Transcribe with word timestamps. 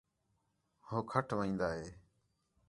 ہو 0.87 0.97
کَھٹ 1.11 1.27
وین٘دا 1.37 1.69
ہِے 1.77 1.87